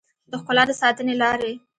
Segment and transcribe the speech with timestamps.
[0.31, 1.53] د ښکلا د ساتنې لارې